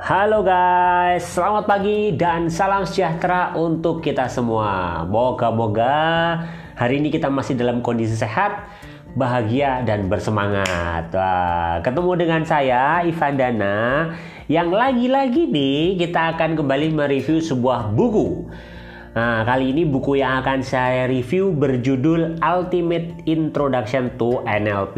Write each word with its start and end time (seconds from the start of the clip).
Halo 0.00 0.40
guys, 0.40 1.36
selamat 1.36 1.68
pagi 1.68 2.16
dan 2.16 2.48
salam 2.48 2.88
sejahtera 2.88 3.52
untuk 3.52 4.00
kita 4.00 4.32
semua. 4.32 5.04
Moga-moga 5.04 5.92
hari 6.72 7.04
ini 7.04 7.12
kita 7.12 7.28
masih 7.28 7.52
dalam 7.52 7.84
kondisi 7.84 8.16
sehat, 8.16 8.64
bahagia 9.12 9.84
dan 9.84 10.08
bersemangat. 10.08 11.12
Wah, 11.12 11.84
ketemu 11.84 12.16
dengan 12.16 12.42
saya 12.48 13.04
Ivan 13.04 13.36
Dana 13.36 13.76
yang 14.48 14.72
lagi-lagi 14.72 15.44
nih 15.52 16.00
kita 16.00 16.32
akan 16.32 16.56
kembali 16.56 16.96
mereview 16.96 17.36
sebuah 17.44 17.92
buku 17.92 18.48
Nah, 19.10 19.42
kali 19.42 19.74
ini 19.74 19.82
buku 19.82 20.22
yang 20.22 20.38
akan 20.38 20.62
saya 20.62 21.10
review 21.10 21.50
berjudul 21.50 22.38
Ultimate 22.38 23.26
Introduction 23.26 24.14
to 24.14 24.38
NLP, 24.46 24.96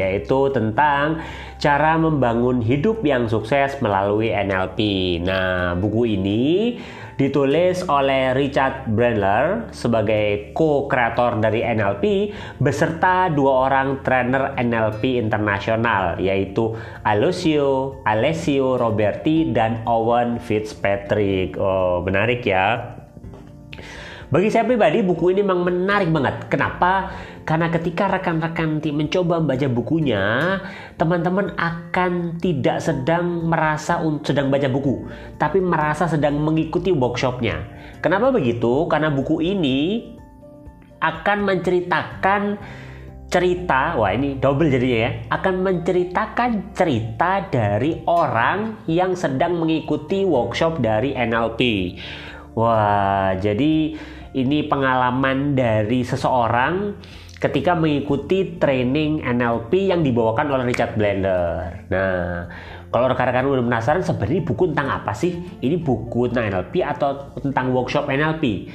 yaitu 0.00 0.48
tentang 0.48 1.20
cara 1.60 2.00
membangun 2.00 2.64
hidup 2.64 3.04
yang 3.04 3.28
sukses 3.28 3.76
melalui 3.84 4.32
NLP. 4.32 4.80
Nah, 5.20 5.76
buku 5.76 6.16
ini 6.16 6.80
ditulis 7.20 7.84
oleh 7.84 8.32
Richard 8.32 8.88
Bandler 8.96 9.68
sebagai 9.76 10.56
co-kreator 10.56 11.36
dari 11.36 11.60
NLP 11.60 12.32
beserta 12.64 13.28
dua 13.28 13.68
orang 13.68 14.00
trainer 14.00 14.56
NLP 14.56 15.20
internasional 15.20 16.16
yaitu 16.16 16.72
Alessio, 17.04 18.00
Alessio 18.08 18.80
Roberti 18.80 19.52
dan 19.52 19.84
Owen 19.84 20.40
Fitzpatrick. 20.40 21.60
Oh, 21.60 22.00
menarik 22.00 22.40
ya. 22.40 22.99
Bagi 24.30 24.46
saya 24.46 24.62
pribadi 24.62 25.02
buku 25.02 25.34
ini 25.34 25.42
memang 25.42 25.66
menarik 25.66 26.06
banget. 26.14 26.46
Kenapa? 26.46 27.10
Karena 27.42 27.66
ketika 27.66 28.06
rekan-rekan 28.06 28.78
mencoba 28.78 29.42
membaca 29.42 29.66
bukunya, 29.66 30.22
teman-teman 30.94 31.50
akan 31.58 32.38
tidak 32.38 32.78
sedang 32.78 33.50
merasa 33.50 33.98
sedang 34.22 34.46
baca 34.46 34.70
buku, 34.70 35.10
tapi 35.34 35.58
merasa 35.58 36.06
sedang 36.06 36.38
mengikuti 36.38 36.94
workshopnya. 36.94 37.58
Kenapa 37.98 38.30
begitu? 38.30 38.86
Karena 38.86 39.10
buku 39.10 39.42
ini 39.42 40.14
akan 41.02 41.38
menceritakan 41.50 42.54
cerita, 43.34 43.98
wah 43.98 44.14
ini 44.14 44.38
double 44.38 44.70
jadinya 44.70 45.10
ya, 45.10 45.12
akan 45.34 45.54
menceritakan 45.58 46.50
cerita 46.78 47.50
dari 47.50 48.06
orang 48.06 48.86
yang 48.86 49.18
sedang 49.18 49.58
mengikuti 49.58 50.22
workshop 50.22 50.78
dari 50.78 51.18
NLP. 51.18 51.62
Wah, 52.58 53.38
jadi 53.38 53.94
ini 54.34 54.66
pengalaman 54.66 55.58
dari 55.58 56.06
seseorang 56.06 56.94
ketika 57.40 57.72
mengikuti 57.72 58.60
training 58.60 59.24
NLP 59.24 59.88
yang 59.88 60.04
dibawakan 60.04 60.52
oleh 60.52 60.68
Richard 60.68 60.92
Blender. 60.94 61.72
Nah, 61.88 62.46
kalau 62.92 63.08
rekan-rekan 63.08 63.48
udah 63.48 63.64
penasaran 63.64 64.04
sebenarnya 64.04 64.44
buku 64.44 64.76
tentang 64.76 64.88
apa 65.00 65.16
sih? 65.16 65.40
Ini 65.64 65.80
buku 65.80 66.28
tentang 66.28 66.52
NLP 66.52 66.84
atau 66.84 67.32
tentang 67.40 67.72
workshop 67.72 68.12
NLP? 68.12 68.68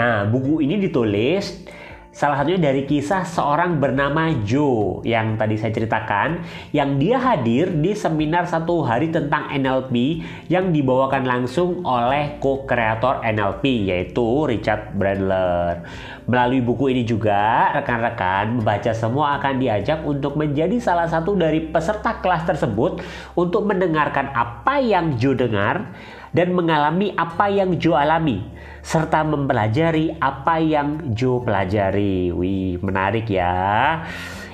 Nah, 0.00 0.24
buku 0.32 0.64
ini 0.64 0.80
ditulis 0.80 1.68
Salah 2.16 2.40
satunya 2.40 2.72
dari 2.72 2.88
kisah 2.88 3.28
seorang 3.28 3.76
bernama 3.76 4.32
Joe 4.40 5.04
yang 5.04 5.36
tadi 5.36 5.60
saya 5.60 5.68
ceritakan, 5.68 6.40
yang 6.72 6.96
dia 6.96 7.20
hadir 7.20 7.68
di 7.76 7.92
seminar 7.92 8.48
satu 8.48 8.80
hari 8.88 9.12
tentang 9.12 9.52
NLP 9.52 10.24
yang 10.48 10.72
dibawakan 10.72 11.28
langsung 11.28 11.84
oleh 11.84 12.40
co-kreator 12.40 13.20
NLP 13.20 13.92
yaitu 13.92 14.48
Richard 14.48 14.96
Bandler. 14.96 15.84
Melalui 16.24 16.64
buku 16.64 16.88
ini 16.96 17.04
juga 17.04 17.68
rekan-rekan 17.76 18.64
membaca 18.64 18.96
semua 18.96 19.36
akan 19.36 19.60
diajak 19.60 20.00
untuk 20.08 20.40
menjadi 20.40 20.80
salah 20.80 21.12
satu 21.12 21.36
dari 21.36 21.68
peserta 21.68 22.16
kelas 22.24 22.48
tersebut 22.48 23.04
untuk 23.36 23.68
mendengarkan 23.68 24.32
apa 24.32 24.80
yang 24.80 25.20
Joe 25.20 25.36
dengar 25.36 25.92
dan 26.36 26.52
mengalami 26.52 27.16
apa 27.16 27.48
yang 27.48 27.80
Joe 27.80 27.96
alami 27.96 28.44
serta 28.84 29.24
mempelajari 29.24 30.20
apa 30.20 30.60
yang 30.60 31.16
Joe 31.16 31.40
pelajari. 31.40 32.28
Wih, 32.30 32.76
menarik 32.84 33.26
ya. 33.32 34.04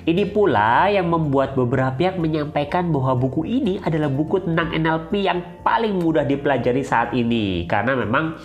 Ini 0.03 0.31
pula 0.31 0.91
yang 0.91 1.10
membuat 1.10 1.54
beberapa 1.54 1.94
pihak 1.94 2.19
menyampaikan 2.19 2.91
bahwa 2.91 3.19
buku 3.19 3.47
ini 3.47 3.78
adalah 3.82 4.10
buku 4.10 4.42
tentang 4.42 4.75
NLP 4.75 5.12
yang 5.26 5.42
paling 5.62 5.98
mudah 5.98 6.26
dipelajari 6.26 6.82
saat 6.82 7.15
ini 7.15 7.66
karena 7.71 7.94
memang 7.98 8.38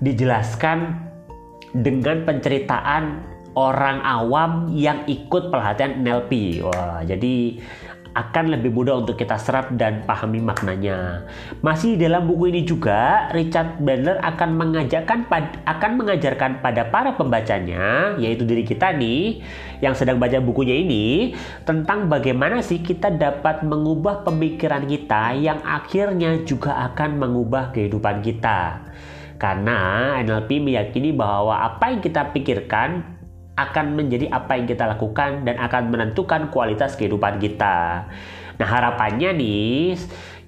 dijelaskan 0.00 0.96
dengan 1.76 2.24
penceritaan 2.24 3.20
orang 3.52 4.00
awam 4.00 4.70
yang 4.72 5.04
ikut 5.04 5.50
pelatihan 5.50 5.98
NLP. 6.00 6.62
Wah, 6.64 7.02
jadi 7.04 7.58
akan 8.18 8.58
lebih 8.58 8.74
mudah 8.74 8.98
untuk 8.98 9.14
kita 9.14 9.38
serap 9.38 9.70
dan 9.78 10.02
pahami 10.02 10.42
maknanya. 10.42 11.22
Masih 11.62 11.94
dalam 11.94 12.26
buku 12.26 12.50
ini 12.50 12.66
juga 12.66 13.30
Richard 13.30 13.78
Bandler 13.78 14.18
akan 14.18 14.58
mengajarkan 14.58 15.30
akan 15.62 15.90
mengajarkan 15.94 16.58
pada 16.58 16.90
para 16.90 17.14
pembacanya 17.14 18.18
yaitu 18.18 18.42
diri 18.42 18.66
kita 18.66 18.90
nih 18.98 19.38
yang 19.78 19.94
sedang 19.94 20.18
baca 20.18 20.42
bukunya 20.42 20.82
ini 20.82 21.38
tentang 21.62 22.10
bagaimana 22.10 22.58
sih 22.58 22.82
kita 22.82 23.14
dapat 23.14 23.62
mengubah 23.62 24.26
pemikiran 24.26 24.82
kita 24.90 25.38
yang 25.38 25.62
akhirnya 25.62 26.42
juga 26.42 26.74
akan 26.90 27.22
mengubah 27.22 27.70
kehidupan 27.70 28.26
kita. 28.26 28.82
Karena 29.38 30.18
NLP 30.18 30.58
meyakini 30.58 31.14
bahwa 31.14 31.62
apa 31.62 31.94
yang 31.94 32.02
kita 32.02 32.34
pikirkan 32.34 33.17
akan 33.58 33.98
menjadi 33.98 34.30
apa 34.30 34.54
yang 34.54 34.70
kita 34.70 34.86
lakukan 34.86 35.42
dan 35.42 35.58
akan 35.58 35.90
menentukan 35.90 36.54
kualitas 36.54 36.94
kehidupan 36.94 37.42
kita. 37.42 38.06
Nah, 38.58 38.66
harapannya 38.66 39.34
nih 39.34 39.98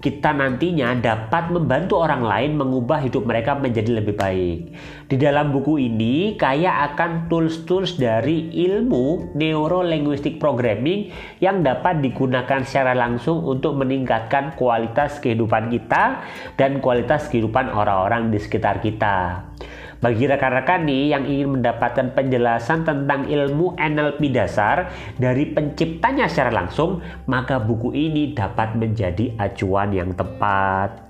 kita 0.01 0.33
nantinya 0.33 0.97
dapat 0.97 1.53
membantu 1.53 2.01
orang 2.01 2.25
lain 2.25 2.57
mengubah 2.57 3.05
hidup 3.05 3.29
mereka 3.29 3.53
menjadi 3.53 4.01
lebih 4.01 4.17
baik. 4.17 4.73
Di 5.13 5.17
dalam 5.21 5.53
buku 5.53 5.77
ini 5.77 6.41
kaya 6.41 6.89
akan 6.91 7.29
tools-tools 7.29 8.01
dari 8.01 8.49
ilmu 8.65 9.37
neuro 9.37 9.85
linguistic 9.85 10.41
programming 10.41 11.13
yang 11.45 11.61
dapat 11.61 12.01
digunakan 12.01 12.65
secara 12.65 12.97
langsung 12.97 13.45
untuk 13.45 13.77
meningkatkan 13.77 14.57
kualitas 14.57 15.21
kehidupan 15.21 15.69
kita 15.69 16.25
dan 16.57 16.81
kualitas 16.81 17.29
kehidupan 17.29 17.69
orang-orang 17.69 18.33
di 18.33 18.41
sekitar 18.41 18.81
kita. 18.81 19.45
Bagi 20.01 20.25
rekan-rekan 20.25 20.89
nih 20.89 21.13
yang 21.13 21.29
ingin 21.29 21.61
mendapatkan 21.61 22.17
penjelasan 22.17 22.89
tentang 22.89 23.29
ilmu 23.29 23.77
NLP 23.77 24.33
dasar 24.33 24.89
dari 25.21 25.45
penciptanya 25.53 26.25
secara 26.25 26.49
langsung, 26.49 27.05
maka 27.29 27.61
buku 27.61 27.93
ini 27.93 28.33
dapat 28.33 28.81
menjadi 28.81 29.37
acuan 29.37 29.93
yang 29.93 30.17
tepat. 30.17 31.05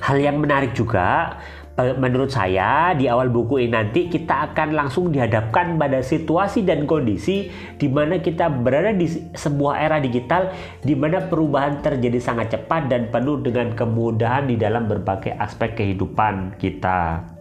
Hal 0.00 0.16
yang 0.16 0.40
menarik 0.40 0.72
juga, 0.72 1.36
menurut 1.76 2.32
saya 2.32 2.96
di 2.96 3.12
awal 3.12 3.28
buku 3.28 3.68
ini 3.68 3.76
nanti 3.76 4.08
kita 4.08 4.52
akan 4.52 4.72
langsung 4.72 5.12
dihadapkan 5.12 5.76
pada 5.76 6.00
situasi 6.00 6.64
dan 6.64 6.88
kondisi 6.88 7.52
di 7.76 7.92
mana 7.92 8.16
kita 8.24 8.48
berada 8.48 8.96
di 8.96 9.04
sebuah 9.36 9.84
era 9.84 10.00
digital 10.00 10.48
di 10.80 10.96
mana 10.96 11.28
perubahan 11.28 11.84
terjadi 11.84 12.24
sangat 12.24 12.56
cepat 12.56 12.88
dan 12.88 13.12
penuh 13.12 13.36
dengan 13.44 13.76
kemudahan 13.76 14.48
di 14.48 14.56
dalam 14.56 14.88
berbagai 14.88 15.36
aspek 15.36 15.76
kehidupan 15.76 16.56
kita. 16.56 17.35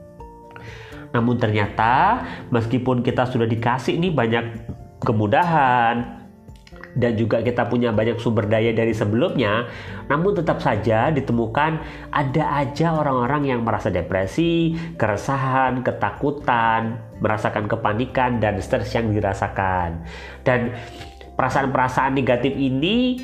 Namun 1.16 1.40
ternyata 1.40 2.28
meskipun 2.52 3.00
kita 3.00 3.24
sudah 3.32 3.48
dikasih 3.48 3.96
ini 3.96 4.12
banyak 4.12 4.68
kemudahan 5.00 6.26
dan 6.96 7.12
juga 7.20 7.44
kita 7.44 7.68
punya 7.68 7.92
banyak 7.92 8.20
sumber 8.24 8.48
daya 8.48 8.72
dari 8.72 8.96
sebelumnya, 8.96 9.68
namun 10.08 10.32
tetap 10.32 10.64
saja 10.64 11.12
ditemukan 11.12 11.80
ada 12.12 12.44
aja 12.64 12.96
orang-orang 12.96 13.52
yang 13.52 13.62
merasa 13.68 13.92
depresi, 13.92 14.76
keresahan, 14.96 15.84
ketakutan, 15.84 16.96
merasakan 17.20 17.68
kepanikan 17.68 18.40
dan 18.40 18.60
stres 18.64 18.96
yang 18.96 19.12
dirasakan. 19.12 20.08
Dan 20.48 20.72
perasaan-perasaan 21.36 22.16
negatif 22.16 22.56
ini 22.56 23.20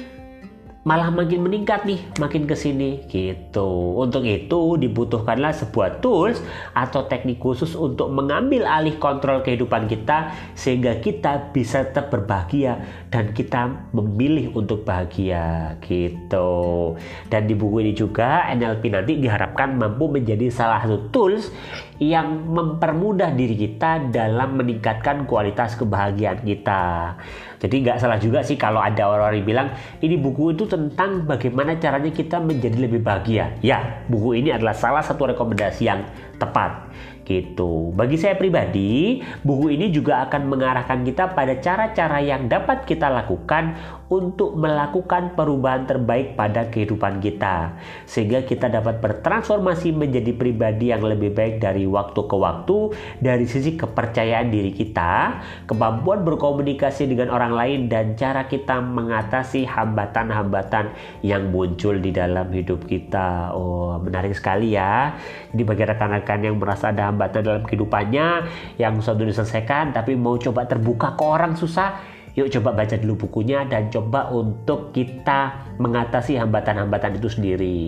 malah 0.81 1.13
makin 1.13 1.45
meningkat 1.45 1.86
nih 1.86 2.01
makin 2.18 2.50
ke 2.50 2.57
sini 2.57 3.06
gitu. 3.06 4.01
Untuk 4.01 4.25
itu 4.25 4.81
dibutuhkanlah 4.81 5.54
sebuah 5.54 6.01
tools 6.01 6.42
atau 6.74 7.06
teknik 7.06 7.38
khusus 7.38 7.78
untuk 7.78 8.10
mengambil 8.10 8.66
alih 8.66 8.98
kontrol 8.98 9.45
kehidupan 9.45 9.86
kita 9.86 10.33
sehingga 10.57 10.98
kita 10.98 11.54
bisa 11.54 11.86
tetap 11.86 12.10
berbahagia 12.10 12.81
dan 13.13 13.30
kita 13.30 13.94
memilih 13.94 14.57
untuk 14.57 14.81
bahagia 14.81 15.78
gitu. 15.86 16.98
Dan 17.30 17.45
di 17.45 17.54
buku 17.54 17.86
ini 17.86 17.94
juga 17.94 18.50
NLP 18.50 18.83
nanti 18.89 19.22
diharapkan 19.22 19.78
mampu 19.78 20.10
menjadi 20.10 20.50
salah 20.50 20.81
satu 20.81 21.13
tools 21.13 21.54
yang 22.01 22.50
mempermudah 22.50 23.30
diri 23.38 23.54
kita 23.54 24.10
dalam 24.10 24.57
meningkatkan 24.57 25.30
kualitas 25.30 25.78
kebahagiaan 25.78 26.42
kita. 26.42 27.13
Jadi 27.61 27.85
nggak 27.85 28.01
salah 28.01 28.17
juga 28.17 28.41
sih 28.41 28.57
kalau 28.57 28.81
ada 28.81 29.05
orang-orang 29.05 29.45
yang 29.45 29.49
bilang 29.53 29.67
ini 30.01 30.17
buku 30.17 30.57
itu 30.57 30.65
tentang 30.65 31.29
bagaimana 31.29 31.77
caranya 31.77 32.09
kita 32.09 32.41
menjadi 32.41 32.89
lebih 32.89 33.05
bahagia. 33.05 33.53
Ya, 33.61 34.01
buku 34.09 34.41
ini 34.41 34.49
adalah 34.49 34.73
salah 34.73 35.05
satu 35.05 35.29
rekomendasi 35.29 35.85
yang 35.85 36.01
tepat 36.41 36.89
gitu. 37.29 37.93
Bagi 37.93 38.17
saya 38.17 38.33
pribadi, 38.33 39.21
buku 39.45 39.77
ini 39.77 39.93
juga 39.93 40.25
akan 40.25 40.49
mengarahkan 40.49 41.05
kita 41.05 41.37
pada 41.37 41.53
cara-cara 41.61 42.17
yang 42.19 42.49
dapat 42.49 42.83
kita 42.89 43.07
lakukan 43.07 43.77
untuk 44.11 44.59
melakukan 44.59 45.39
perubahan 45.39 45.87
terbaik 45.87 46.35
pada 46.35 46.67
kehidupan 46.67 47.23
kita, 47.23 47.79
sehingga 48.03 48.43
kita 48.43 48.67
dapat 48.67 48.99
bertransformasi 48.99 49.95
menjadi 49.95 50.35
pribadi 50.35 50.91
yang 50.91 50.99
lebih 50.99 51.31
baik 51.31 51.63
dari 51.63 51.87
waktu 51.87 52.19
ke 52.19 52.35
waktu, 52.35 52.91
dari 53.23 53.47
sisi 53.47 53.79
kepercayaan 53.79 54.51
diri 54.51 54.75
kita, 54.75 55.39
kemampuan 55.63 56.27
berkomunikasi 56.27 57.07
dengan 57.07 57.31
orang 57.31 57.55
lain, 57.55 57.79
dan 57.87 58.19
cara 58.19 58.51
kita 58.51 58.83
mengatasi 58.83 59.63
hambatan-hambatan 59.63 60.91
yang 61.23 61.47
muncul 61.47 61.95
di 61.95 62.11
dalam 62.11 62.51
hidup 62.51 62.83
kita. 62.83 63.55
Oh, 63.55 63.95
menarik 63.95 64.35
sekali 64.35 64.75
ya. 64.75 65.15
Jadi 65.55 65.63
bagi 65.63 65.87
rekan-rekan 65.87 66.43
yang 66.43 66.59
merasa 66.59 66.91
ada 66.91 67.07
hambatan 67.07 67.47
dalam 67.47 67.63
kehidupannya, 67.63 68.27
yang 68.75 68.99
sudah 68.99 69.23
diselesaikan, 69.23 69.95
tapi 69.95 70.19
mau 70.19 70.35
coba 70.35 70.67
terbuka 70.67 71.15
ke 71.15 71.23
orang 71.23 71.55
susah, 71.55 72.10
Yuk 72.39 72.48
coba 72.60 72.75
baca 72.83 72.95
dulu 72.95 73.28
bukunya 73.28 73.68
dan 73.68 73.92
coba 73.92 74.31
untuk 74.31 74.95
kita 74.95 75.68
mengatasi 75.78 76.39
hambatan-hambatan 76.39 77.19
itu 77.19 77.28
sendiri. 77.28 77.80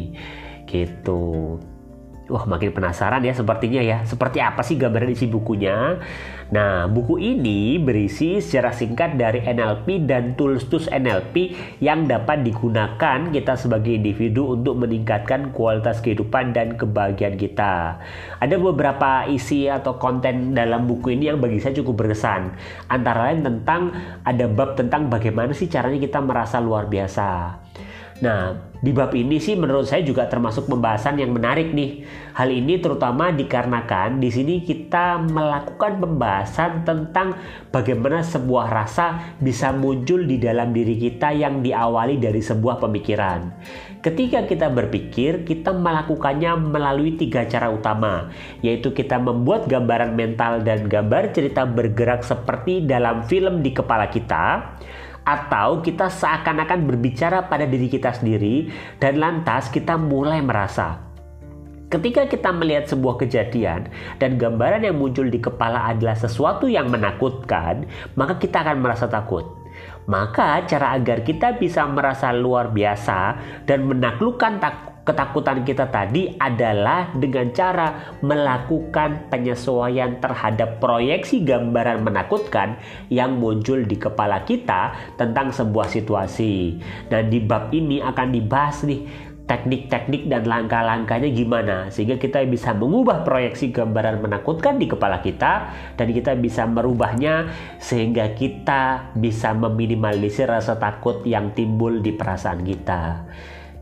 Gitu. 0.67 1.23
Wah 2.31 2.47
makin 2.47 2.71
penasaran 2.71 3.19
ya 3.19 3.35
sepertinya 3.35 3.83
ya. 3.83 4.07
Seperti 4.07 4.39
apa 4.39 4.63
sih 4.63 4.79
gambaran 4.79 5.11
isi 5.11 5.27
bukunya? 5.27 5.99
Nah 6.55 6.87
buku 6.87 7.19
ini 7.19 7.75
berisi 7.83 8.39
secara 8.39 8.71
singkat 8.71 9.19
dari 9.19 9.43
NLP 9.43 10.07
dan 10.07 10.37
tools-tools 10.39 10.87
NLP 10.87 11.51
Yang 11.83 11.99
dapat 12.07 12.47
digunakan 12.47 13.19
kita 13.27 13.59
sebagai 13.59 13.91
individu 13.91 14.55
untuk 14.55 14.79
meningkatkan 14.79 15.51
kualitas 15.51 15.99
kehidupan 15.99 16.55
dan 16.55 16.79
kebahagiaan 16.79 17.35
kita. 17.35 17.99
Ada 18.39 18.55
beberapa 18.55 19.27
isi 19.27 19.67
atau 19.67 19.99
konten 19.99 20.55
dalam 20.55 20.87
buku 20.87 21.19
ini 21.19 21.27
yang 21.27 21.43
bagi 21.43 21.59
saya 21.59 21.75
cukup 21.75 22.07
berkesan. 22.07 22.55
Antara 22.87 23.27
lain 23.27 23.43
tentang 23.43 23.91
ada 24.23 24.47
bab 24.47 24.79
tentang 24.79 25.11
bagaimana 25.11 25.51
sih 25.51 25.67
caranya 25.67 25.99
kita 25.99 26.23
merasa 26.23 26.63
luar 26.63 26.87
biasa 26.87 27.59
Nah, 28.23 28.55
di 28.79 28.95
bab 28.95 29.11
ini 29.11 29.35
sih 29.35 29.59
menurut 29.59 29.83
saya 29.83 29.99
juga 29.99 30.31
termasuk 30.31 30.71
pembahasan 30.71 31.19
yang 31.19 31.35
menarik 31.35 31.75
nih. 31.75 32.07
Hal 32.39 32.47
ini 32.47 32.79
terutama 32.79 33.35
dikarenakan 33.35 34.23
di 34.23 34.31
sini 34.31 34.63
kita 34.63 35.19
melakukan 35.27 35.99
pembahasan 35.99 36.87
tentang 36.87 37.35
bagaimana 37.67 38.23
sebuah 38.23 38.71
rasa 38.71 39.35
bisa 39.43 39.75
muncul 39.75 40.23
di 40.23 40.39
dalam 40.39 40.71
diri 40.71 40.95
kita 40.95 41.35
yang 41.35 41.59
diawali 41.59 42.15
dari 42.15 42.39
sebuah 42.39 42.79
pemikiran. 42.79 43.51
Ketika 43.99 44.47
kita 44.47 44.71
berpikir, 44.71 45.43
kita 45.43 45.75
melakukannya 45.75 46.55
melalui 46.63 47.19
tiga 47.19 47.43
cara 47.43 47.71
utama, 47.75 48.31
yaitu 48.63 48.95
kita 48.95 49.19
membuat 49.19 49.67
gambaran 49.67 50.15
mental 50.15 50.63
dan 50.63 50.87
gambar 50.87 51.35
cerita 51.35 51.67
bergerak 51.67 52.23
seperti 52.23 52.87
dalam 52.87 53.27
film 53.27 53.59
di 53.59 53.75
kepala 53.75 54.07
kita 54.07 54.75
atau 55.23 55.79
kita 55.79 56.11
seakan-akan 56.11 56.83
berbicara 56.87 57.47
pada 57.47 57.63
diri 57.63 57.87
kita 57.87 58.11
sendiri 58.11 58.67
dan 58.99 59.19
lantas 59.19 59.71
kita 59.71 59.95
mulai 59.95 60.43
merasa 60.43 61.13
Ketika 61.93 62.25
kita 62.25 62.49
melihat 62.49 62.89
sebuah 62.89 63.21
kejadian 63.21 63.85
dan 64.17 64.41
gambaran 64.41 64.81
yang 64.81 64.97
muncul 64.97 65.29
di 65.29 65.37
kepala 65.37 65.93
adalah 65.93 66.17
sesuatu 66.17 66.65
yang 66.65 66.89
menakutkan, 66.89 67.85
maka 68.17 68.41
kita 68.41 68.65
akan 68.65 68.81
merasa 68.81 69.05
takut. 69.05 69.45
Maka 70.09 70.65
cara 70.65 70.97
agar 70.97 71.21
kita 71.21 71.61
bisa 71.61 71.85
merasa 71.85 72.33
luar 72.33 72.73
biasa 72.73 73.37
dan 73.69 73.85
menaklukkan 73.85 74.57
tak 74.57 74.92
ketakutan 75.03 75.67
kita 75.67 75.91
tadi 75.91 76.31
adalah 76.39 77.11
dengan 77.11 77.51
cara 77.51 78.15
melakukan 78.23 79.27
penyesuaian 79.27 80.23
terhadap 80.23 80.79
proyeksi 80.79 81.43
gambaran 81.43 82.07
menakutkan 82.07 82.79
yang 83.11 83.35
muncul 83.35 83.83
di 83.83 83.99
kepala 83.99 84.47
kita 84.47 84.95
tentang 85.19 85.51
sebuah 85.51 85.91
situasi. 85.91 86.79
Dan 87.11 87.27
di 87.27 87.43
bab 87.43 87.69
ini 87.75 87.99
akan 87.99 88.27
dibahas 88.31 88.87
nih 88.87 89.31
teknik-teknik 89.43 90.31
dan 90.31 90.47
langkah-langkahnya 90.47 91.27
gimana 91.35 91.91
sehingga 91.91 92.15
kita 92.15 92.47
bisa 92.47 92.71
mengubah 92.71 93.27
proyeksi 93.27 93.75
gambaran 93.75 94.23
menakutkan 94.23 94.79
di 94.79 94.87
kepala 94.87 95.19
kita 95.19 95.67
dan 95.99 96.07
kita 96.15 96.39
bisa 96.39 96.63
merubahnya 96.63 97.51
sehingga 97.75 98.31
kita 98.39 99.11
bisa 99.19 99.51
meminimalisir 99.51 100.47
rasa 100.47 100.79
takut 100.79 101.27
yang 101.27 101.51
timbul 101.51 101.99
di 101.99 102.15
perasaan 102.15 102.63
kita 102.63 103.27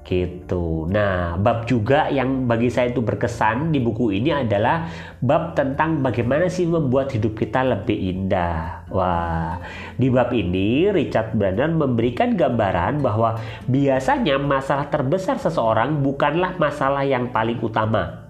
gitu. 0.02 0.90
Nah, 0.90 1.38
bab 1.38 1.70
juga 1.70 2.10
yang 2.10 2.50
bagi 2.50 2.74
saya 2.74 2.90
itu 2.90 3.02
berkesan 3.06 3.70
di 3.70 3.80
buku 3.80 4.12
ini 4.18 4.34
adalah 4.34 4.90
bab 5.22 5.54
tentang 5.54 6.02
bagaimana 6.02 6.50
sih 6.50 6.66
membuat 6.66 7.14
hidup 7.14 7.38
kita 7.38 7.62
lebih 7.62 7.98
indah. 7.98 8.90
Wah, 8.90 9.62
di 9.96 10.10
bab 10.10 10.34
ini 10.34 10.90
Richard 10.90 11.38
Branson 11.38 11.78
memberikan 11.78 12.34
gambaran 12.34 13.00
bahwa 13.00 13.38
biasanya 13.70 14.42
masalah 14.42 14.90
terbesar 14.90 15.38
seseorang 15.38 16.02
bukanlah 16.02 16.58
masalah 16.58 17.06
yang 17.06 17.30
paling 17.30 17.62
utama 17.62 18.21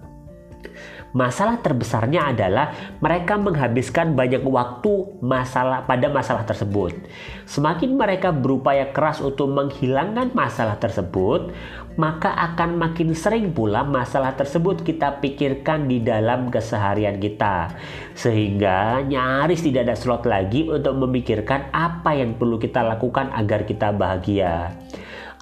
Masalah 1.12 1.60
terbesarnya 1.60 2.32
adalah 2.32 2.72
mereka 3.04 3.36
menghabiskan 3.36 4.16
banyak 4.16 4.40
waktu 4.48 5.20
masalah 5.20 5.84
pada 5.84 6.08
masalah 6.08 6.48
tersebut. 6.48 6.96
Semakin 7.44 8.00
mereka 8.00 8.32
berupaya 8.32 8.88
keras 8.96 9.20
untuk 9.20 9.52
menghilangkan 9.52 10.32
masalah 10.32 10.80
tersebut, 10.80 11.52
maka 12.00 12.32
akan 12.32 12.80
makin 12.80 13.12
sering 13.12 13.52
pula 13.52 13.84
masalah 13.84 14.32
tersebut 14.32 14.80
kita 14.80 15.20
pikirkan 15.20 15.84
di 15.84 16.00
dalam 16.00 16.48
keseharian 16.48 17.20
kita. 17.20 17.76
Sehingga 18.16 19.04
nyaris 19.04 19.60
tidak 19.60 19.92
ada 19.92 19.96
slot 20.00 20.24
lagi 20.24 20.64
untuk 20.72 20.96
memikirkan 20.96 21.68
apa 21.76 22.16
yang 22.16 22.40
perlu 22.40 22.56
kita 22.56 22.80
lakukan 22.80 23.28
agar 23.36 23.68
kita 23.68 23.92
bahagia. 23.92 24.72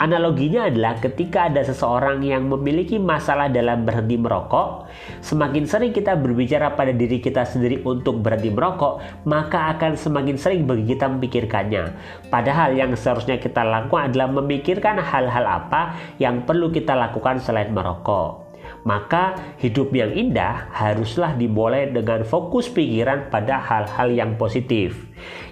Analoginya 0.01 0.65
adalah 0.73 0.97
ketika 0.97 1.53
ada 1.53 1.61
seseorang 1.61 2.25
yang 2.25 2.49
memiliki 2.49 2.97
masalah 2.97 3.53
dalam 3.53 3.85
berhenti 3.85 4.17
merokok, 4.17 4.89
semakin 5.21 5.69
sering 5.69 5.93
kita 5.93 6.17
berbicara 6.17 6.73
pada 6.73 6.89
diri 6.89 7.21
kita 7.21 7.45
sendiri 7.45 7.85
untuk 7.85 8.25
berhenti 8.25 8.49
merokok, 8.49 9.05
maka 9.29 9.77
akan 9.77 10.01
semakin 10.01 10.41
sering 10.41 10.65
bagi 10.65 10.97
kita 10.97 11.05
memikirkannya. 11.05 11.93
Padahal 12.33 12.73
yang 12.81 12.97
seharusnya 12.97 13.37
kita 13.37 13.61
lakukan 13.61 14.09
adalah 14.09 14.33
memikirkan 14.41 15.05
hal-hal 15.05 15.45
apa 15.45 16.01
yang 16.17 16.49
perlu 16.49 16.73
kita 16.73 16.97
lakukan 16.97 17.37
selain 17.37 17.69
merokok 17.69 18.40
maka 18.85 19.37
hidup 19.61 19.93
yang 19.93 20.13
indah 20.13 20.73
haruslah 20.73 21.37
dimulai 21.37 21.93
dengan 21.93 22.25
fokus 22.25 22.73
pikiran 22.73 23.29
pada 23.29 23.61
hal-hal 23.61 24.09
yang 24.13 24.41
positif. 24.41 24.97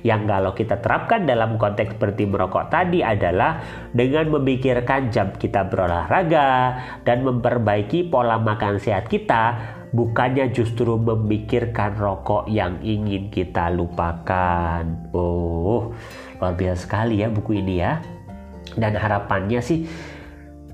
Yang 0.00 0.22
kalau 0.30 0.52
kita 0.56 0.80
terapkan 0.80 1.28
dalam 1.28 1.60
konteks 1.60 2.00
berhenti 2.00 2.24
merokok 2.24 2.72
tadi 2.72 3.04
adalah 3.04 3.60
dengan 3.92 4.32
memikirkan 4.32 5.12
jam 5.12 5.34
kita 5.36 5.68
berolahraga 5.68 6.48
dan 7.04 7.26
memperbaiki 7.26 8.08
pola 8.08 8.40
makan 8.40 8.80
sehat 8.80 9.12
kita, 9.12 9.60
bukannya 9.92 10.48
justru 10.52 10.96
memikirkan 10.96 12.00
rokok 12.00 12.48
yang 12.48 12.80
ingin 12.80 13.28
kita 13.28 13.68
lupakan. 13.68 14.84
Oh, 15.12 15.92
luar 16.40 16.54
biasa 16.56 16.80
sekali 16.88 17.20
ya 17.20 17.28
buku 17.28 17.60
ini 17.60 17.74
ya. 17.82 18.00
Dan 18.78 18.94
harapannya 18.94 19.60
sih 19.64 19.88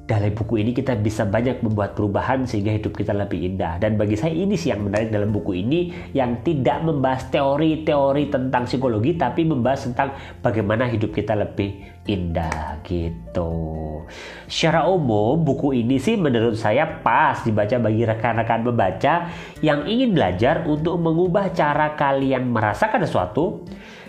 dari 0.04 0.28
buku 0.36 0.60
ini 0.60 0.76
kita 0.76 1.00
bisa 1.00 1.24
banyak 1.24 1.64
membuat 1.64 1.96
perubahan 1.96 2.44
sehingga 2.44 2.76
hidup 2.76 2.92
kita 2.92 3.16
lebih 3.16 3.40
indah. 3.40 3.80
Dan 3.80 3.96
bagi 3.96 4.20
saya 4.20 4.36
ini 4.36 4.52
sih 4.52 4.68
yang 4.68 4.84
menarik 4.84 5.08
dalam 5.08 5.32
buku 5.32 5.64
ini 5.64 6.12
yang 6.12 6.44
tidak 6.44 6.84
membahas 6.84 7.32
teori-teori 7.32 8.28
tentang 8.28 8.68
psikologi 8.68 9.16
tapi 9.16 9.48
membahas 9.48 9.88
tentang 9.88 10.12
bagaimana 10.44 10.92
hidup 10.92 11.08
kita 11.08 11.32
lebih 11.32 11.80
indah 12.04 12.84
gitu. 12.84 14.04
Secara 14.44 14.84
umum 14.92 15.40
buku 15.40 15.72
ini 15.72 15.96
sih 15.96 16.20
menurut 16.20 16.60
saya 16.60 16.84
pas 17.00 17.40
dibaca 17.40 17.80
bagi 17.80 18.04
rekan-rekan 18.04 18.60
membaca 18.60 19.32
yang 19.64 19.88
ingin 19.88 20.12
belajar 20.12 20.68
untuk 20.68 21.00
mengubah 21.00 21.48
cara 21.56 21.96
kalian 21.96 22.52
merasakan 22.52 23.08
sesuatu 23.08 23.64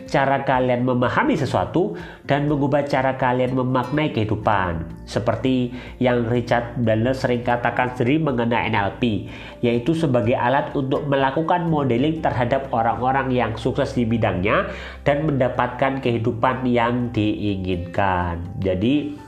cara 0.06 0.42
kalian 0.46 0.86
memahami 0.86 1.36
sesuatu 1.38 1.98
dan 2.26 2.46
mengubah 2.46 2.86
cara 2.86 3.18
kalian 3.18 3.58
memaknai 3.58 4.14
kehidupan. 4.14 4.86
Seperti 5.06 5.74
yang 6.02 6.26
Richard 6.30 6.78
Bandler 6.82 7.14
sering 7.14 7.46
katakan 7.46 7.94
sendiri 7.94 8.22
mengenai 8.22 8.70
NLP, 8.70 9.30
yaitu 9.62 9.94
sebagai 9.94 10.38
alat 10.38 10.74
untuk 10.74 11.06
melakukan 11.06 11.68
modeling 11.70 12.22
terhadap 12.22 12.70
orang-orang 12.74 13.34
yang 13.34 13.52
sukses 13.58 13.94
di 13.94 14.06
bidangnya 14.06 14.70
dan 15.06 15.26
mendapatkan 15.26 16.02
kehidupan 16.02 16.66
yang 16.66 17.10
diinginkan. 17.14 18.42
Jadi 18.62 19.26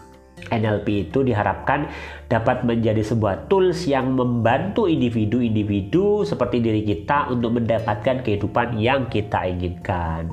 NLP 0.48 1.10
itu 1.10 1.26
diharapkan 1.26 1.90
dapat 2.30 2.64
menjadi 2.64 3.04
sebuah 3.04 3.50
tools 3.52 3.90
yang 3.90 4.16
membantu 4.16 4.86
individu-individu 4.88 6.24
seperti 6.24 6.64
diri 6.64 6.82
kita 6.86 7.34
untuk 7.34 7.60
mendapatkan 7.60 8.24
kehidupan 8.24 8.80
yang 8.80 9.10
kita 9.12 9.44
inginkan. 9.50 10.32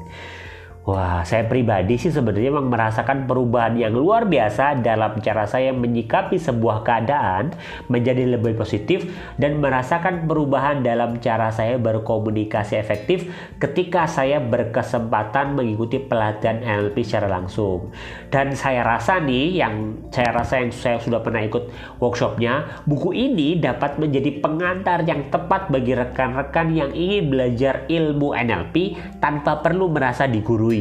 Wah, 0.84 1.24
saya 1.24 1.48
pribadi 1.48 1.96
sih 1.96 2.12
sebenarnya 2.12 2.52
memang 2.52 2.68
merasakan 2.68 3.24
perubahan 3.24 3.72
yang 3.72 3.96
luar 3.96 4.28
biasa 4.28 4.84
dalam 4.84 5.16
cara 5.24 5.48
saya 5.48 5.72
menyikapi 5.72 6.36
sebuah 6.36 6.84
keadaan 6.84 7.56
menjadi 7.88 8.36
lebih 8.36 8.52
positif 8.52 9.08
dan 9.40 9.64
merasakan 9.64 10.28
perubahan 10.28 10.84
dalam 10.84 11.16
cara 11.24 11.48
saya 11.48 11.80
berkomunikasi 11.80 12.76
efektif 12.76 13.32
ketika 13.56 14.04
saya 14.04 14.44
berkesempatan 14.44 15.56
mengikuti 15.56 16.04
pelatihan 16.04 16.60
NLP 16.60 17.00
secara 17.00 17.32
langsung. 17.32 17.88
Dan 18.28 18.52
saya 18.52 18.84
rasa 18.84 19.24
nih, 19.24 19.56
yang 19.64 20.04
saya 20.12 20.36
rasa 20.36 20.60
yang 20.60 20.68
saya 20.68 21.00
sudah 21.00 21.24
pernah 21.24 21.40
ikut 21.48 21.96
workshopnya, 21.96 22.84
buku 22.84 23.16
ini 23.16 23.56
dapat 23.56 23.96
menjadi 23.96 24.36
pengantar 24.36 25.00
yang 25.08 25.32
tepat 25.32 25.72
bagi 25.72 25.96
rekan-rekan 25.96 26.76
yang 26.76 26.92
ingin 26.92 27.32
belajar 27.32 27.88
ilmu 27.88 28.36
NLP 28.36 29.00
tanpa 29.24 29.64
perlu 29.64 29.88
merasa 29.88 30.28
digurui 30.28 30.73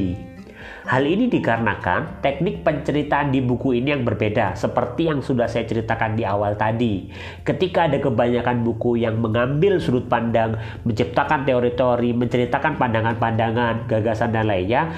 Hal 0.83 1.07
ini 1.07 1.31
dikarenakan 1.31 2.19
teknik 2.19 2.67
penceritaan 2.67 3.31
di 3.31 3.39
buku 3.39 3.79
ini 3.79 3.95
yang 3.95 4.03
berbeda, 4.03 4.51
seperti 4.59 5.07
yang 5.07 5.23
sudah 5.23 5.47
saya 5.47 5.63
ceritakan 5.63 6.19
di 6.19 6.27
awal 6.27 6.59
tadi. 6.59 7.07
Ketika 7.47 7.88
ada 7.88 8.03
kebanyakan 8.03 8.67
buku 8.67 9.00
yang 9.00 9.15
mengambil 9.23 9.79
sudut 9.79 10.12
pandang, 10.12 10.59
menciptakan 10.83 11.47
teori-teori, 11.47 12.12
menceritakan 12.12 12.75
pandangan-pandangan, 12.75 13.88
gagasan, 13.88 14.35
dan 14.35 14.47
lainnya, 14.47 14.91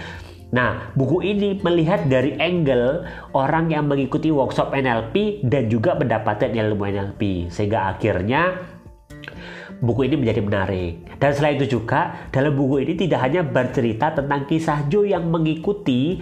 Nah, 0.53 0.93
buku 0.95 1.19
ini 1.25 1.59
melihat 1.59 2.07
dari 2.07 2.37
angle 2.39 3.03
orang 3.35 3.73
yang 3.73 3.91
mengikuti 3.91 4.31
workshop 4.31 4.71
NLP 4.71 5.43
dan 5.43 5.67
juga 5.67 5.99
mendapatkan 5.99 6.47
ilmu 6.47 6.85
NLP, 6.85 7.51
sehingga 7.51 7.91
akhirnya 7.91 8.55
buku 9.81 10.07
ini 10.07 10.15
menjadi 10.19 10.41
menarik. 10.43 10.93
Dan 11.19 11.31
selain 11.35 11.59
itu 11.59 11.79
juga, 11.79 12.29
dalam 12.31 12.55
buku 12.55 12.83
ini 12.83 12.93
tidak 12.95 13.19
hanya 13.25 13.41
bercerita 13.43 14.15
tentang 14.15 14.47
kisah 14.47 14.87
Joe 14.87 15.09
yang 15.09 15.27
mengikuti 15.27 16.19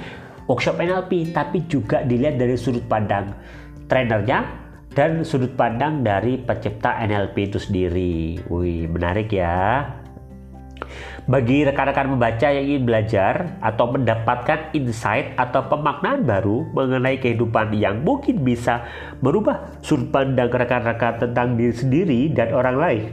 workshop 0.49 0.81
NLP, 0.81 1.35
tapi 1.35 1.65
juga 1.69 2.01
dilihat 2.01 2.41
dari 2.41 2.57
sudut 2.57 2.83
pandang 2.89 3.33
trainernya 3.87 4.63
dan 4.93 5.25
sudut 5.25 5.53
pandang 5.57 6.05
dari 6.05 6.37
pencipta 6.37 6.97
NLP 7.01 7.53
itu 7.53 7.59
sendiri. 7.61 8.41
Wih, 8.49 8.89
menarik 8.89 9.33
ya. 9.33 9.89
Bagi 11.23 11.63
rekan-rekan 11.63 12.11
membaca 12.11 12.51
yang 12.51 12.67
ingin 12.67 12.83
belajar 12.83 13.55
atau 13.63 13.87
mendapatkan 13.95 14.75
insight 14.75 15.31
atau 15.39 15.63
pemaknaan 15.71 16.27
baru 16.27 16.67
mengenai 16.75 17.15
kehidupan 17.15 17.71
yang 17.71 18.03
mungkin 18.03 18.43
bisa 18.43 18.83
merubah 19.23 19.71
sudut 19.79 20.11
pandang 20.11 20.51
rekan-rekan 20.51 21.23
tentang 21.23 21.55
diri 21.55 21.71
sendiri 21.71 22.21
dan 22.35 22.51
orang 22.51 22.75
lain 22.75 23.03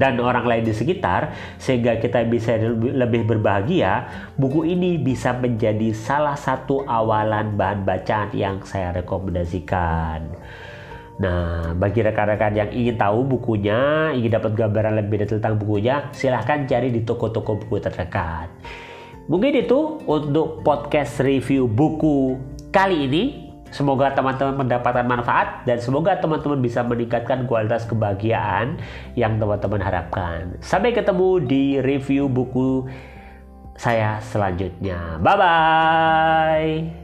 dan 0.00 0.16
orang 0.16 0.48
lain 0.48 0.64
di 0.64 0.72
sekitar 0.72 1.36
sehingga 1.60 2.00
kita 2.00 2.24
bisa 2.24 2.56
lebih 2.80 3.28
berbahagia, 3.28 4.08
buku 4.40 4.64
ini 4.64 4.96
bisa 4.96 5.36
menjadi 5.36 5.92
salah 5.92 6.40
satu 6.40 6.88
awalan 6.88 7.60
bahan 7.60 7.84
bacaan 7.84 8.32
yang 8.32 8.64
saya 8.64 8.96
rekomendasikan. 8.96 10.24
Nah, 11.20 11.76
bagi 11.76 12.00
rekan-rekan 12.00 12.56
yang 12.56 12.70
ingin 12.72 12.96
tahu 12.96 13.28
bukunya, 13.28 14.08
ingin 14.16 14.40
dapat 14.40 14.56
gambaran 14.56 15.04
lebih 15.04 15.20
detail 15.20 15.36
tentang 15.36 15.60
bukunya, 15.60 16.08
silahkan 16.16 16.64
cari 16.64 16.88
di 16.88 17.04
toko-toko 17.04 17.60
buku 17.60 17.76
terdekat. 17.76 18.48
Mungkin 19.28 19.52
itu 19.52 20.00
untuk 20.08 20.64
podcast 20.64 21.20
review 21.20 21.68
buku 21.68 22.40
kali 22.72 23.04
ini. 23.04 23.49
Semoga 23.70 24.10
teman-teman 24.12 24.66
mendapatkan 24.66 25.06
manfaat 25.06 25.62
dan 25.62 25.78
semoga 25.78 26.18
teman-teman 26.18 26.58
bisa 26.58 26.82
meningkatkan 26.82 27.46
kualitas 27.46 27.86
kebahagiaan 27.86 28.82
yang 29.14 29.38
teman-teman 29.38 29.78
harapkan. 29.78 30.58
Sampai 30.58 30.90
ketemu 30.90 31.38
di 31.42 31.64
review 31.78 32.26
buku 32.26 32.90
saya 33.78 34.20
selanjutnya. 34.20 35.22
Bye 35.22 35.36
bye. 35.38 36.99